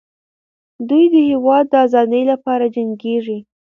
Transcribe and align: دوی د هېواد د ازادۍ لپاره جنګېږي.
دوی 0.87 1.05
د 1.13 1.15
هېواد 1.29 1.65
د 1.69 1.73
ازادۍ 1.85 2.23
لپاره 2.31 2.65
جنګېږي. 2.75 3.39